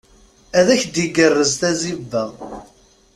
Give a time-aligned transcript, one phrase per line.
[0.59, 2.23] Ad ak-d-igerrez tazziba.